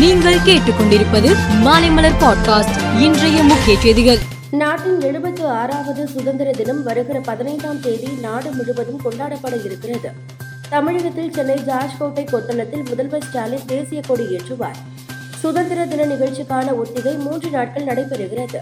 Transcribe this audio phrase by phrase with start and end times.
[0.00, 4.18] நீங்கள் கேட்டுக்கொண்டிருப்பது மாலைமலர் பாட்காஸ்ட் இன்றைய முக்கிய செய்திகள்.
[4.50, 10.10] நாட்டின் எழுபத்து ஆறாவது சுதந்திர தினம் வருகிற பதினைந்தாம் தேதி நாடு முழுவதும் கொண்டாடப்பட இருக்கிறது.
[10.68, 14.74] தமிழகத்தில் சென்னை ஜார்ஜ்கோட்டை கொத்தளத்தில் முதல்வர் ஸ்டாலின் தேசிய கொடி ஏற்றுவார்.
[15.38, 18.58] சுதந்திர தின நிகழ்ச்சிக்கான ஒத்திகை மூன்று நாட்கள் நடைபெறுகிறது.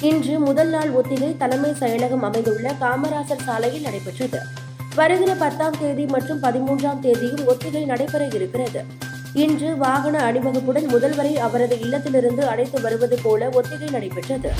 [0.00, 4.38] இன்று முதல் நாள் ஒத்திகை தலைமை செயலகம் அமைந்துள்ள காமராசர் சாலையில் நடைபெற்றது.
[4.94, 8.84] வருகிற பத்தாம் தேதி மற்றும் பதிமூன்றாம் தேதியும் ஒத்திகை நடைபெற இருக்கிறது.
[9.34, 14.50] இன்று வாகன அணிவகுப்புடன் முதல்வரை அவரது இல்லத்திலிருந்து அழைத்து வருவது போல ஒத்திகை நடைபெற்றது.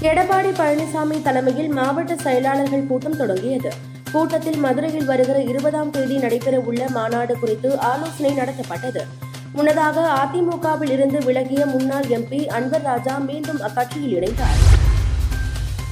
[0.00, 3.72] எடப்பாடி பழனிசாமி தலைமையில் மாவட்ட செயலாளர்கள் கூட்டம் தொடங்கியது.
[4.12, 9.04] கூட்டத்தில் மதுரையில் வருகிற இருபதாம் தேதி நடைபெற உள்ள மாநாடு குறித்து ஆலோசனை நடத்தப்பட்டது.
[9.52, 14.60] முன்னதாக அதிமுகவில் இருந்து விலகிய முன்னாள் எம்பி அன்வர் ராஜா மீண்டும் அக்கட்சியில் இணைந்தார்.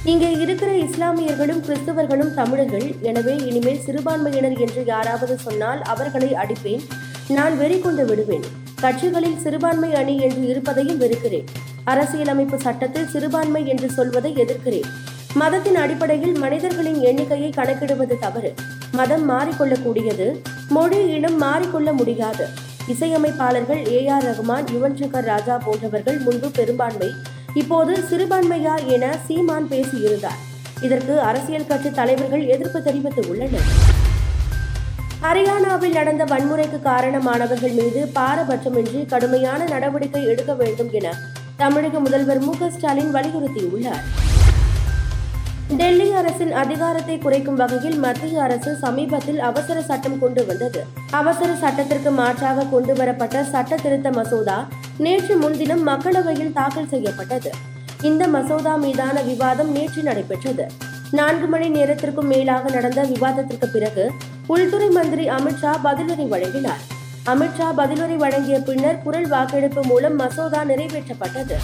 [0.03, 2.95] இங்கே இருக்கிற இஸ்லாமியர்களும் கிறிஸ்தவர்களும் தமிழர்கள்.
[3.01, 6.85] எனவே இனிமேல் சிறுபான்மையினர் என்று யாராவது சொன்னால் அவர்களை அடிப்பேன்.
[7.29, 8.43] நான் வெறி கொண்டு விடுவேன்.
[8.81, 11.45] கட்சிகளில் சிறுபான்மை அணி என்று இருப்பதையும் வெறுக்கிறேன்.
[11.83, 14.89] அரசியலமைப்பு சட்டத்தில் சிறுபான்மை என்று சொல்வதை எதிர்க்கிறேன்.
[15.33, 18.53] மதத்தின் அடிப்படையில் மனிதர்களின் எண்ணிக்கையை கணக்கிடுவது தவறு.
[18.91, 20.41] மதம் மாறிக்கொள்ளக்கூடியது.
[20.69, 22.47] மொழி இனம் மாறிக்கொள்ள முடியாது.
[22.87, 27.11] இசையமைப்பாளர்கள் ஏ ஆர் ரகுமான் யுவன் சங்கர் ராஜா போன்றவர்கள் முன்பு பெரும்பான்மை.
[27.53, 30.41] இப்போது சிறுபான்மையா என சீமான் பேசியிருந்தார்.
[30.81, 33.93] இதற்கு அரசியல் கட்சி தலைவர்கள் எதிர்ப்பு தெரிவித்து உள்ளனர்.
[35.25, 41.13] ஹரியானாவில் நடந்த வன்முறைக்கு காரணமானவர்கள் மீது பாரபட்சமின்றி கடுமையான நடவடிக்கை எடுக்க வேண்டும் என
[41.61, 44.03] தமிழக முதல்வர் மு ஸ்டாலின் வலியுறுத்தியுள்ளார்.
[45.79, 50.83] டெல்லி அரசின் அதிகாரத்தை குறைக்கும் வகையில் மத்திய அரசு சமீபத்தில் அவசர சட்டம் கொண்டு வந்தது.
[51.11, 54.67] அவசர சட்டத்திற்கு மாற்றாக கொண்டு வரப்பட்ட சட்ட திருத்த மசோதா
[54.97, 57.51] நேற்று முன்தினம் மக்களவையில் தாக்கல் செய்யப்பட்டது.
[58.01, 60.67] இந்த மசோதா மீதான விவாதம் நேற்று நடைபெற்றது.
[61.11, 64.11] நான்கு மணி நேரத்திற்கும் மேலாக நடந்த விவாதத்திற்கு பிறகு
[64.47, 66.81] உள்துறை மந்திரி அமித்ஷா பதிலுரை வழங்கினார்.
[67.25, 71.55] அமித்ஷா பதிலுரை வழங்கிய பின்னர் குரல் வாக்கெடுப்பு மூலம் மசோதா நிறைவேற்றப்பட்டது.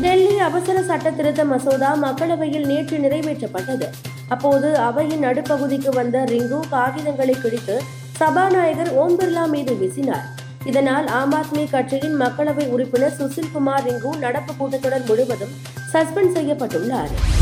[0.00, 3.86] டெல்லி அவசர சட்ட திருத்த மசோதா மக்களவையில் நேற்று நிறைவேற்றப்பட்டது.
[4.28, 7.82] அப்போது அவையின் நடுப்பகுதிக்கு வந்த ரிங்கு காகிதங்களை கிழித்து
[8.16, 10.26] சபாநாயகர் ஓம் பிர்லா மீது வீசினார்.
[10.64, 15.56] இதனால் ஆம் ஆத்மி கட்சியின் மக்களவை உறுப்பினர் சுசில்குமார் ரிங்கு நடப்பு கூட்டத்தொடர் முழுவதும்
[15.92, 17.35] சஸ்பெண்ட் செய்யப்பட்டுள்ளார்.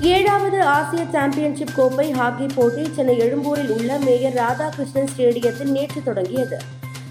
[0.00, 6.58] ஏழாவது ஆசிய சாம்பியன்ஷிப் கோப்பை ஹாக்கி போட்டி சென்னை எழும்பூரில் உள்ள மேயர் ராதாகிருஷ்ணன் ஸ்டேடியத்தில் நேற்று தொடங்கியது.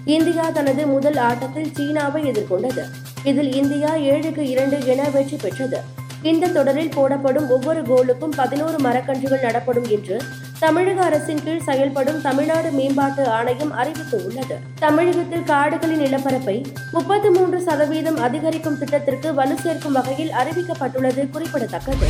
[0.04, 2.84] இந்தியா தனது முதல் ஆட்டத்தில் சீனாவை எதிர்கொண்டது.
[3.24, 5.80] இதில் இந்தியா ஏழுக்கு இரண்டு என வெற்றி பெற்றது.
[6.22, 10.22] இந்த தொடரில் போடப்படும் ஒவ்வொரு கோலுக்கும் பதினோரு மரக்கன்றுகள் நடப்படும் என்று
[10.58, 14.54] தமிழக அரசின் கீழ் செயல்படும் தமிழ்நாடு மேம்பாட்டு ஆணையம் அறிவித்துள்ளது.
[14.78, 22.06] தமிழகத்தில் காடுகளின் நிலப்பரப்பை முப்பத்தி மூன்று சதவீதம் அதிகரிக்கும் திட்டத்திற்கு வலு சேர்க்கும் வகையில் அறிவிக்கப்பட்டுள்ளது குறிப்பிடத்தக்கது.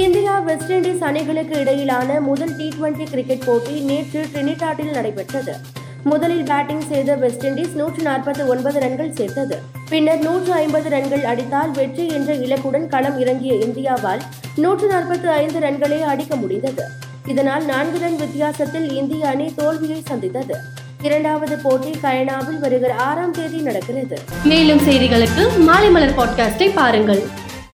[0.00, 5.56] இந்தியா வெஸ்ட் இண்டீஸ் அணிகளுக்கு இடையிலான முதல் டி டுவெண்டி கிரிக்கெட் போட்டி நேற்று ட்ரினிடாட்டில் நடைபெற்றது.
[6.04, 9.58] முதலில் பேட்டிங் செய்த வெஸ்ட் இண்டீஸ் நூற்று நாற்பத்தி ஒன்பது ரன்கள் சேர்த்தது.
[9.88, 14.20] பின்னர் நூற்று ஐம்பது ரன்கள் அடித்தால் வெற்றி என்ற இலக்குடன் களம் இறங்கிய இந்தியாவால்
[14.56, 16.82] நூற்று நாற்பத்தி ஐந்து ரன்களே அடிக்க முடிந்தது.
[17.26, 20.54] இதனால் நான்கு ரன் வித்தியாசத்தில் இந்திய அணி தோல்வியை சந்தித்தது.
[21.02, 24.18] இரண்டாவது போட்டி கயனாவில் வருகிற ஆறாம் தேதி நடக்கிறது.
[24.44, 27.22] மேலும் செய்திகளுக்கு மாலை மலர் பாட்காஸ்டை பாருங்கள்.